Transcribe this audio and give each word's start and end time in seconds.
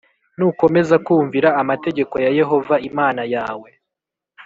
Nukomeza 0.37 0.95
kumvira 1.05 1.49
amategeko 1.61 2.15
ya 2.25 2.31
Yehova 2.39 2.75
Imana 2.89 3.21
yawe 3.33 3.69